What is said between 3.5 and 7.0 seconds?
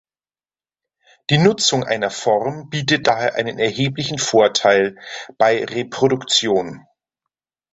erheblichen Vorteil bei Reproduktion.